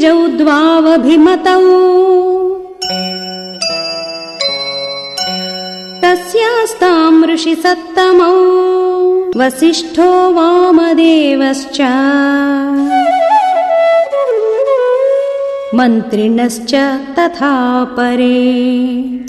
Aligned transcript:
द्विजौ 0.00 0.26
द्वावभिमतौ। 0.26 1.60
तस्यास्ताम् 6.02 7.24
ऋषिसत्तमौ। 7.24 8.36
वसिष्ठो 9.40 10.32
वामदेवश्च। 10.32 11.80
मन्त्रिणश्च 15.74 16.74
तथा 17.18 17.84
परे। 17.84 19.20